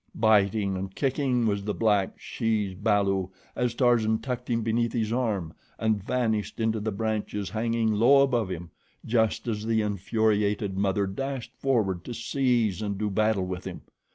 Biting 0.15 0.77
and 0.77 0.95
kicking 0.95 1.45
was 1.45 1.63
the 1.65 1.75
black 1.75 2.19
she's 2.19 2.73
balu 2.73 3.29
as 3.55 3.75
Tarzan 3.75 4.17
tucked 4.17 4.49
him 4.49 4.63
beneath 4.63 4.93
his 4.93 5.13
arm 5.13 5.53
and 5.77 6.03
vanished 6.03 6.59
into 6.59 6.79
the 6.79 6.91
branches 6.91 7.51
hanging 7.51 7.93
low 7.93 8.23
above 8.23 8.49
him, 8.49 8.71
just 9.05 9.47
as 9.47 9.63
the 9.67 9.83
infuriated 9.83 10.75
mother 10.75 11.05
dashed 11.05 11.53
forward 11.59 12.03
to 12.05 12.15
seize 12.15 12.81
and 12.81 12.97
do 12.97 13.11
battle 13.11 13.45
with 13.45 13.65
him. 13.65 13.81